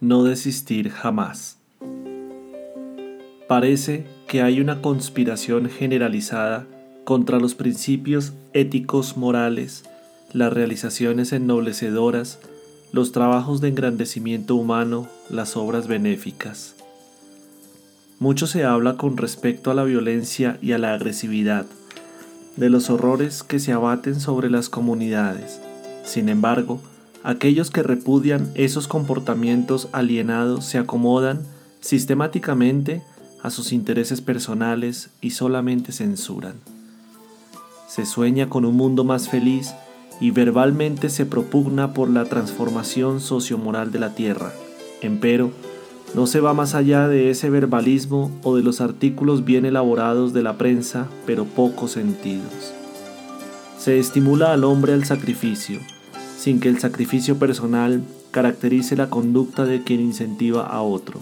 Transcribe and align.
No 0.00 0.24
desistir 0.24 0.90
jamás. 0.90 1.56
Parece 3.48 4.04
que 4.28 4.42
hay 4.42 4.60
una 4.60 4.82
conspiración 4.82 5.70
generalizada 5.70 6.66
contra 7.04 7.38
los 7.38 7.54
principios 7.54 8.34
éticos 8.52 9.16
morales, 9.16 9.84
las 10.34 10.52
realizaciones 10.52 11.32
ennoblecederas, 11.32 12.40
los 12.92 13.12
trabajos 13.12 13.62
de 13.62 13.68
engrandecimiento 13.68 14.54
humano, 14.54 15.08
las 15.30 15.56
obras 15.56 15.88
benéficas. 15.88 16.74
Mucho 18.18 18.46
se 18.46 18.64
habla 18.64 18.98
con 18.98 19.16
respecto 19.16 19.70
a 19.70 19.74
la 19.74 19.84
violencia 19.84 20.58
y 20.60 20.72
a 20.72 20.78
la 20.78 20.92
agresividad, 20.92 21.64
de 22.56 22.68
los 22.68 22.90
horrores 22.90 23.42
que 23.42 23.58
se 23.58 23.72
abaten 23.72 24.20
sobre 24.20 24.50
las 24.50 24.68
comunidades. 24.68 25.58
Sin 26.04 26.28
embargo, 26.28 26.82
Aquellos 27.26 27.72
que 27.72 27.82
repudian 27.82 28.52
esos 28.54 28.86
comportamientos 28.86 29.88
alienados 29.90 30.64
se 30.64 30.78
acomodan 30.78 31.40
sistemáticamente 31.80 33.02
a 33.42 33.50
sus 33.50 33.72
intereses 33.72 34.20
personales 34.20 35.10
y 35.20 35.30
solamente 35.30 35.90
censuran. 35.90 36.54
Se 37.88 38.06
sueña 38.06 38.48
con 38.48 38.64
un 38.64 38.76
mundo 38.76 39.02
más 39.02 39.28
feliz 39.28 39.74
y 40.20 40.30
verbalmente 40.30 41.10
se 41.10 41.26
propugna 41.26 41.94
por 41.94 42.08
la 42.08 42.26
transformación 42.26 43.20
sociomoral 43.20 43.90
de 43.90 43.98
la 43.98 44.14
Tierra. 44.14 44.52
Empero, 45.02 45.50
no 46.14 46.28
se 46.28 46.38
va 46.38 46.54
más 46.54 46.76
allá 46.76 47.08
de 47.08 47.30
ese 47.30 47.50
verbalismo 47.50 48.30
o 48.44 48.54
de 48.54 48.62
los 48.62 48.80
artículos 48.80 49.44
bien 49.44 49.64
elaborados 49.66 50.32
de 50.32 50.44
la 50.44 50.58
prensa, 50.58 51.08
pero 51.26 51.44
poco 51.44 51.88
sentidos. 51.88 52.72
Se 53.80 53.98
estimula 53.98 54.52
al 54.52 54.62
hombre 54.62 54.92
al 54.92 55.04
sacrificio, 55.04 55.80
sin 56.36 56.60
que 56.60 56.68
el 56.68 56.78
sacrificio 56.78 57.38
personal 57.38 58.02
caracterice 58.30 58.96
la 58.96 59.08
conducta 59.08 59.64
de 59.64 59.82
quien 59.82 60.00
incentiva 60.00 60.66
a 60.66 60.82
otro. 60.82 61.20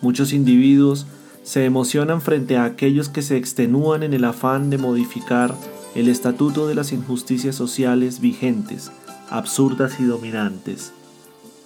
Muchos 0.00 0.32
individuos 0.32 1.06
se 1.42 1.64
emocionan 1.64 2.20
frente 2.20 2.56
a 2.56 2.64
aquellos 2.64 3.08
que 3.08 3.22
se 3.22 3.36
extenúan 3.36 4.02
en 4.02 4.14
el 4.14 4.24
afán 4.24 4.70
de 4.70 4.78
modificar 4.78 5.54
el 5.94 6.08
estatuto 6.08 6.66
de 6.66 6.74
las 6.74 6.92
injusticias 6.92 7.54
sociales 7.54 8.20
vigentes, 8.20 8.90
absurdas 9.30 10.00
y 10.00 10.04
dominantes. 10.04 10.92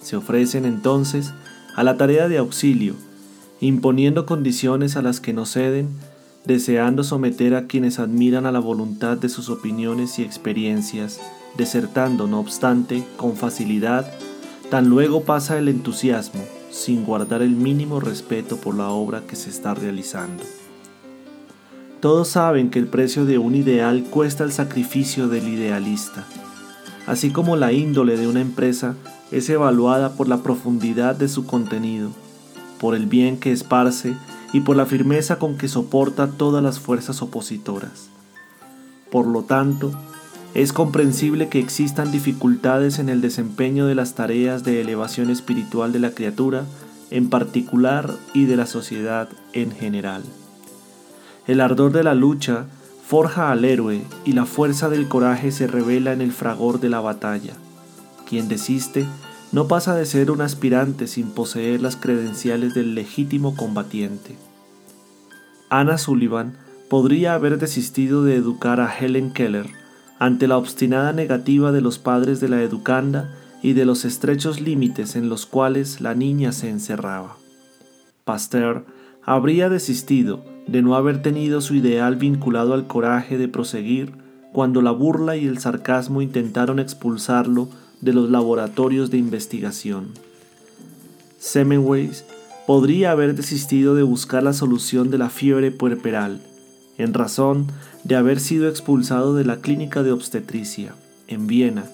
Se 0.01 0.15
ofrecen 0.15 0.65
entonces 0.65 1.33
a 1.75 1.83
la 1.83 1.97
tarea 1.97 2.27
de 2.27 2.37
auxilio, 2.37 2.95
imponiendo 3.59 4.25
condiciones 4.25 4.95
a 4.95 5.01
las 5.01 5.19
que 5.19 5.33
no 5.33 5.45
ceden 5.45 5.89
deseando 6.45 7.03
someter 7.03 7.55
a 7.55 7.67
quienes 7.67 7.99
admiran 7.99 8.45
a 8.45 8.51
la 8.51 8.59
voluntad 8.59 9.17
de 9.17 9.29
sus 9.29 9.49
opiniones 9.49 10.19
y 10.19 10.23
experiencias, 10.23 11.19
desertando, 11.57 12.27
no 12.27 12.39
obstante, 12.39 13.03
con 13.17 13.35
facilidad, 13.35 14.11
tan 14.69 14.89
luego 14.89 15.23
pasa 15.23 15.57
el 15.57 15.67
entusiasmo, 15.67 16.41
sin 16.71 17.03
guardar 17.03 17.41
el 17.41 17.51
mínimo 17.51 17.99
respeto 17.99 18.57
por 18.57 18.75
la 18.75 18.89
obra 18.89 19.21
que 19.27 19.35
se 19.35 19.49
está 19.49 19.73
realizando. 19.73 20.43
Todos 21.99 22.29
saben 22.29 22.69
que 22.69 22.79
el 22.79 22.87
precio 22.87 23.25
de 23.25 23.37
un 23.37 23.55
ideal 23.55 24.05
cuesta 24.09 24.43
el 24.43 24.53
sacrificio 24.53 25.27
del 25.27 25.47
idealista, 25.49 26.25
así 27.07 27.29
como 27.31 27.57
la 27.57 27.73
índole 27.73 28.15
de 28.15 28.27
una 28.27 28.39
empresa 28.39 28.95
es 29.31 29.49
evaluada 29.49 30.13
por 30.13 30.27
la 30.27 30.37
profundidad 30.37 31.15
de 31.15 31.27
su 31.27 31.45
contenido, 31.45 32.11
por 32.79 32.95
el 32.95 33.05
bien 33.05 33.37
que 33.37 33.51
esparce 33.51 34.15
y 34.53 34.61
por 34.61 34.75
la 34.75 34.85
firmeza 34.85 35.37
con 35.37 35.57
que 35.57 35.67
soporta 35.67 36.27
todas 36.27 36.63
las 36.63 36.79
fuerzas 36.79 37.21
opositoras. 37.21 38.09
Por 39.11 39.27
lo 39.27 39.43
tanto, 39.43 39.91
es 40.53 40.73
comprensible 40.73 41.49
que 41.49 41.59
existan 41.59 42.11
dificultades 42.11 42.99
en 42.99 43.09
el 43.09 43.21
desempeño 43.21 43.85
de 43.85 43.95
las 43.95 44.15
tareas 44.15 44.63
de 44.63 44.81
elevación 44.81 45.29
espiritual 45.29 45.91
de 45.91 45.99
la 45.99 46.11
criatura 46.11 46.65
en 47.11 47.29
particular 47.29 48.15
y 48.33 48.45
de 48.45 48.55
la 48.55 48.65
sociedad 48.65 49.29
en 49.53 49.71
general. 49.71 50.23
El 51.47 51.61
ardor 51.61 51.91
de 51.91 52.03
la 52.03 52.13
lucha 52.13 52.65
forja 53.05 53.51
al 53.51 53.65
héroe 53.65 54.03
y 54.25 54.33
la 54.33 54.45
fuerza 54.45 54.89
del 54.89 55.07
coraje 55.07 55.51
se 55.51 55.67
revela 55.67 56.13
en 56.13 56.21
el 56.21 56.31
fragor 56.31 56.79
de 56.79 56.89
la 56.89 56.99
batalla. 56.99 57.53
Quien 58.27 58.47
desiste 58.47 59.05
no 59.51 59.67
pasa 59.67 59.95
de 59.95 60.05
ser 60.05 60.31
un 60.31 60.41
aspirante 60.41 61.07
sin 61.07 61.31
poseer 61.31 61.81
las 61.81 61.95
credenciales 61.95 62.73
del 62.73 62.95
legítimo 62.95 63.55
combatiente. 63.55 64.35
Anna 65.69 65.97
Sullivan 65.97 66.57
podría 66.89 67.33
haber 67.33 67.57
desistido 67.57 68.23
de 68.23 68.35
educar 68.35 68.79
a 68.79 68.95
Helen 68.95 69.31
Keller 69.31 69.67
ante 70.19 70.47
la 70.47 70.57
obstinada 70.57 71.13
negativa 71.13 71.71
de 71.71 71.81
los 71.81 71.97
padres 71.97 72.39
de 72.39 72.49
la 72.49 72.61
educanda 72.61 73.35
y 73.61 73.73
de 73.73 73.85
los 73.85 74.05
estrechos 74.05 74.61
límites 74.61 75.15
en 75.15 75.29
los 75.29 75.45
cuales 75.45 76.01
la 76.01 76.13
niña 76.13 76.51
se 76.51 76.69
encerraba. 76.69 77.37
Pasteur 78.25 78.85
habría 79.23 79.69
desistido 79.69 80.43
de 80.67 80.81
no 80.81 80.95
haber 80.95 81.21
tenido 81.21 81.61
su 81.61 81.75
ideal 81.75 82.15
vinculado 82.15 82.73
al 82.73 82.87
coraje 82.87 83.37
de 83.37 83.47
proseguir 83.47 84.13
cuando 84.53 84.81
la 84.81 84.91
burla 84.91 85.35
y 85.35 85.45
el 85.45 85.59
sarcasmo 85.59 86.21
intentaron 86.21 86.79
expulsarlo 86.79 87.69
de 88.01 88.13
los 88.13 88.29
laboratorios 88.29 89.11
de 89.11 89.17
investigación. 89.17 90.09
Semmelweis 91.37 92.25
podría 92.67 93.11
haber 93.11 93.35
desistido 93.35 93.95
de 93.95 94.03
buscar 94.03 94.43
la 94.43 94.53
solución 94.53 95.09
de 95.09 95.17
la 95.17 95.29
fiebre 95.29 95.71
puerperal, 95.71 96.41
en 96.97 97.13
razón 97.13 97.67
de 98.03 98.15
haber 98.15 98.39
sido 98.39 98.69
expulsado 98.69 99.33
de 99.35 99.45
la 99.45 99.57
clínica 99.57 100.03
de 100.03 100.11
obstetricia, 100.11 100.93
en 101.27 101.47
Viena, 101.47 101.85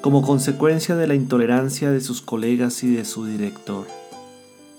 como 0.00 0.22
consecuencia 0.22 0.96
de 0.96 1.06
la 1.06 1.14
intolerancia 1.14 1.90
de 1.90 2.00
sus 2.00 2.20
colegas 2.20 2.82
y 2.84 2.94
de 2.94 3.04
su 3.04 3.26
director. 3.26 3.86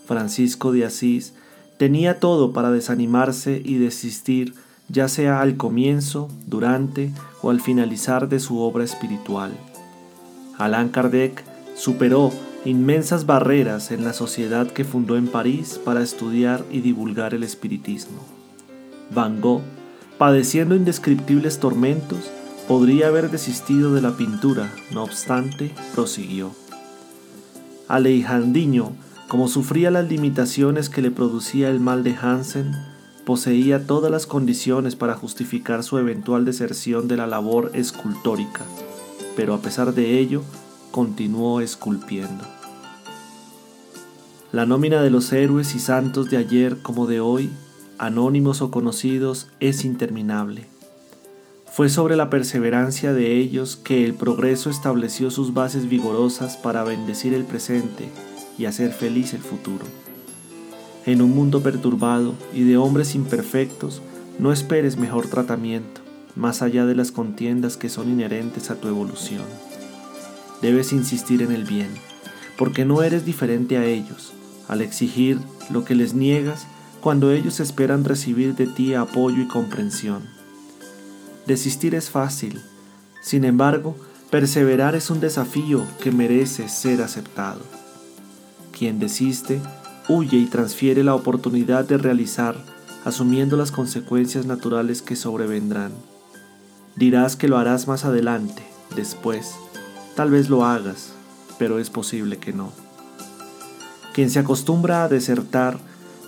Francisco 0.06 0.72
de 0.72 0.86
Asís 0.86 1.34
tenía 1.78 2.20
todo 2.20 2.52
para 2.52 2.72
desanimarse 2.72 3.62
y 3.64 3.76
desistir, 3.76 4.54
ya 4.88 5.08
sea 5.08 5.42
al 5.42 5.56
comienzo, 5.56 6.30
durante 6.48 7.12
o 7.42 7.50
al 7.50 7.62
finalizar 7.62 8.28
de 8.28 8.40
su 8.40 8.60
obra 8.60 8.84
espiritual. 8.84 9.52
Allan 10.60 10.90
Kardec 10.90 11.46
superó 11.74 12.34
inmensas 12.66 13.26
barreras 13.26 13.92
en 13.92 14.04
la 14.04 14.12
sociedad 14.12 14.68
que 14.68 14.84
fundó 14.84 15.16
en 15.16 15.28
París 15.28 15.80
para 15.84 16.04
estudiar 16.04 16.66
y 16.70 16.82
divulgar 16.82 17.34
el 17.34 17.44
espiritismo. 17.44 18.20
Van 19.10 19.40
Gogh, 19.40 19.62
padeciendo 20.18 20.76
indescriptibles 20.76 21.60
tormentos, 21.60 22.30
podría 22.68 23.08
haber 23.08 23.32
desistido 23.32 23.94
de 23.94 24.02
la 24.02 24.18
pintura, 24.18 24.70
no 24.92 25.02
obstante, 25.04 25.72
prosiguió. 25.96 26.52
Aleijandinho, 27.88 28.92
como 29.30 29.48
sufría 29.48 29.92
las 29.92 30.10
limitaciones 30.10 30.90
que 30.90 31.02
le 31.02 31.10
producía 31.10 31.70
el 31.70 31.80
mal 31.80 32.04
de 32.04 32.18
Hansen, 32.22 32.74
poseía 33.26 33.88
todas 33.88 34.12
las 34.12 34.28
condiciones 34.28 34.98
para 34.98 35.16
justificar 35.16 35.84
su 35.84 35.98
eventual 36.00 36.44
deserción 36.44 37.08
de 37.08 37.16
la 37.16 37.28
labor 37.28 37.72
escultórica 37.74 38.66
pero 39.40 39.54
a 39.54 39.62
pesar 39.62 39.94
de 39.94 40.20
ello, 40.20 40.42
continuó 40.92 41.62
esculpiendo. 41.62 42.44
La 44.52 44.66
nómina 44.66 45.02
de 45.02 45.10
los 45.10 45.32
héroes 45.32 45.76
y 45.76 45.80
santos 45.80 46.30
de 46.30 46.36
ayer 46.36 46.80
como 46.82 47.08
de 47.08 47.22
hoy, 47.22 47.50
anónimos 47.98 48.62
o 48.62 48.70
conocidos, 48.70 49.48
es 49.62 49.86
interminable. 49.86 50.66
Fue 51.72 51.88
sobre 51.88 52.18
la 52.18 52.30
perseverancia 52.30 53.14
de 53.14 53.38
ellos 53.38 53.78
que 53.78 54.04
el 54.04 54.14
progreso 54.14 54.70
estableció 54.70 55.32
sus 55.32 55.54
bases 55.54 55.88
vigorosas 55.88 56.58
para 56.58 56.84
bendecir 56.84 57.34
el 57.34 57.46
presente 57.46 58.10
y 58.58 58.66
hacer 58.66 58.92
feliz 58.92 59.34
el 59.34 59.40
futuro. 59.40 59.86
En 61.06 61.22
un 61.22 61.34
mundo 61.34 61.64
perturbado 61.64 62.34
y 62.54 62.64
de 62.64 62.76
hombres 62.76 63.16
imperfectos, 63.16 64.02
no 64.38 64.52
esperes 64.52 64.98
mejor 64.98 65.28
tratamiento 65.28 66.09
más 66.36 66.62
allá 66.62 66.86
de 66.86 66.96
las 66.96 67.12
contiendas 67.12 67.78
que 67.78 67.90
son 67.90 68.10
inherentes 68.10 68.72
a 68.72 68.76
tu 68.76 68.88
evolución. 68.88 69.46
Debes 70.62 70.94
insistir 70.94 71.42
en 71.42 71.52
el 71.52 71.64
bien, 71.64 71.90
porque 72.58 72.86
no 72.86 73.02
eres 73.02 73.26
diferente 73.26 73.78
a 73.78 73.86
ellos, 73.86 74.34
al 74.68 74.82
exigir 74.82 75.40
lo 75.70 75.86
que 75.86 75.96
les 75.96 76.14
niegas 76.14 76.68
cuando 77.02 77.32
ellos 77.32 77.60
esperan 77.60 78.04
recibir 78.04 78.56
de 78.56 78.68
ti 78.68 78.94
apoyo 78.94 79.42
y 79.42 79.48
comprensión. 79.48 80.24
Desistir 81.46 81.96
es 81.96 82.10
fácil, 82.10 82.62
sin 83.22 83.44
embargo, 83.44 83.96
perseverar 84.30 84.96
es 84.96 85.10
un 85.10 85.20
desafío 85.20 85.86
que 86.02 86.12
merece 86.12 86.70
ser 86.70 87.02
aceptado. 87.02 87.62
Quien 88.78 89.00
desiste, 89.00 89.60
huye 90.08 90.38
y 90.38 90.46
transfiere 90.46 91.04
la 91.04 91.16
oportunidad 91.16 91.86
de 91.86 91.98
realizar, 91.98 92.56
asumiendo 93.06 93.58
las 93.58 93.72
consecuencias 93.72 94.46
naturales 94.46 95.02
que 95.02 95.16
sobrevendrán. 95.16 95.92
Dirás 97.00 97.38
que 97.38 97.48
lo 97.48 97.58
harás 97.58 97.88
más 97.88 98.04
adelante, 98.04 98.62
después. 98.94 99.56
Tal 100.18 100.32
vez 100.32 100.50
lo 100.50 100.66
hagas, 100.66 101.14
pero 101.58 101.80
es 101.80 101.90
posible 101.90 102.40
que 102.40 102.52
no. 102.52 102.74
Quien 104.14 104.30
se 104.30 104.40
acostumbra 104.40 105.06
a 105.06 105.08
desertar 105.08 105.80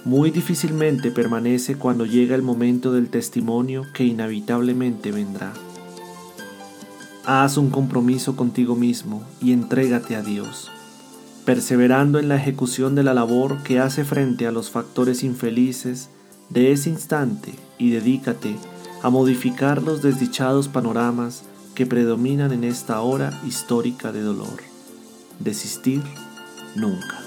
muy 0.06 0.32
difícilmente 0.32 1.12
permanece 1.12 1.76
cuando 1.76 2.06
llega 2.06 2.36
el 2.36 2.42
momento 2.42 2.94
del 2.94 3.10
testimonio 3.10 3.86
que 3.94 4.06
inevitablemente 4.06 5.12
vendrá. 5.12 5.52
Haz 7.26 7.58
un 7.58 7.70
compromiso 7.70 8.38
contigo 8.38 8.78
mismo 8.78 9.24
y 9.42 9.52
entrégate 9.52 10.16
a 10.16 10.22
Dios. 10.22 10.72
perseverando 11.46 12.20
en 12.20 12.30
la 12.30 12.36
ejecución 12.36 12.96
de 12.96 13.04
la 13.04 13.14
labor 13.14 13.64
que 13.64 13.80
hace 13.80 14.06
frente 14.06 14.48
a 14.48 14.52
los 14.52 14.70
factores 14.70 15.24
infelices 15.24 16.10
de 16.50 16.72
ese 16.72 16.90
instante 16.90 17.54
y 17.78 17.90
dedícate 17.90 18.56
a 19.04 19.10
modificar 19.10 19.82
los 19.82 20.02
desdichados 20.02 20.68
panoramas 20.68 21.44
que 21.76 21.86
predominan 21.86 22.52
en 22.52 22.64
esta 22.64 23.02
hora 23.02 23.40
histórica 23.46 24.12
de 24.12 24.22
dolor. 24.22 24.62
Desistir 25.40 26.04
nunca. 26.76 27.21